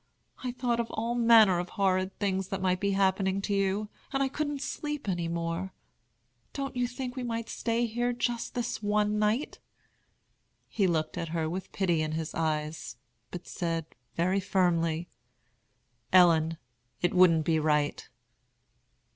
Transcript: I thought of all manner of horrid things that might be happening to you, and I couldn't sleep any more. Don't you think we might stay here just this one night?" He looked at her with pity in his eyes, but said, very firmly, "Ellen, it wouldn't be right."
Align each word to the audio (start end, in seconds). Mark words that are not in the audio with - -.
I 0.43 0.51
thought 0.51 0.79
of 0.79 0.87
all 0.89 1.13
manner 1.13 1.59
of 1.59 1.69
horrid 1.77 2.17
things 2.17 2.47
that 2.47 2.59
might 2.59 2.79
be 2.79 2.93
happening 2.93 3.39
to 3.43 3.53
you, 3.53 3.87
and 4.11 4.23
I 4.23 4.29
couldn't 4.29 4.63
sleep 4.63 5.07
any 5.07 5.27
more. 5.27 5.73
Don't 6.53 6.75
you 6.75 6.87
think 6.87 7.15
we 7.15 7.21
might 7.21 7.49
stay 7.49 7.85
here 7.85 8.11
just 8.11 8.55
this 8.55 8.81
one 8.81 9.19
night?" 9.19 9.59
He 10.67 10.87
looked 10.87 11.19
at 11.19 11.27
her 11.29 11.47
with 11.47 11.71
pity 11.71 12.01
in 12.01 12.13
his 12.13 12.33
eyes, 12.33 12.97
but 13.29 13.45
said, 13.47 13.85
very 14.15 14.39
firmly, 14.39 15.07
"Ellen, 16.11 16.57
it 17.03 17.13
wouldn't 17.13 17.45
be 17.45 17.59
right." 17.59 18.09